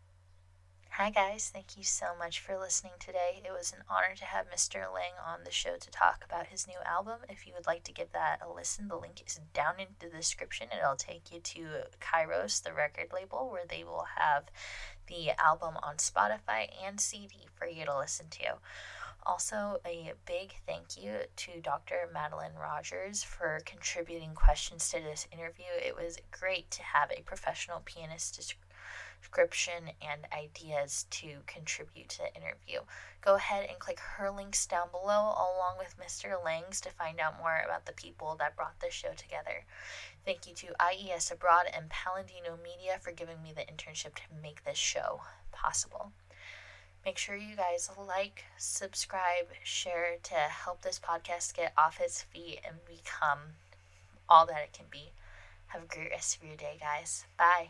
[0.97, 1.51] Hi, guys.
[1.53, 3.41] Thank you so much for listening today.
[3.43, 4.75] It was an honor to have Mr.
[4.93, 7.17] Lang on the show to talk about his new album.
[7.27, 10.07] If you would like to give that a listen, the link is down in the
[10.07, 10.69] description.
[10.71, 11.65] It'll take you to
[11.99, 14.45] Kairos, the record label, where they will have
[15.07, 18.55] the album on Spotify and CD for you to listen to.
[19.25, 22.07] Also, a big thank you to Dr.
[22.13, 25.65] Madeline Rogers for contributing questions to this interview.
[25.85, 28.35] It was great to have a professional pianist
[29.25, 32.79] description and ideas to contribute to the interview.
[33.21, 36.43] Go ahead and click her links down below along with Mr.
[36.43, 39.65] Lang's to find out more about the people that brought this show together.
[40.25, 44.63] Thank you to IES Abroad and Paladino Media for giving me the internship to make
[44.63, 45.21] this show
[45.51, 46.11] possible.
[47.03, 52.59] Make sure you guys like, subscribe, share to help this podcast get off its feet
[52.65, 53.39] and become
[54.29, 55.11] all that it can be.
[55.67, 57.25] Have a great rest of your day, guys.
[57.37, 57.69] Bye.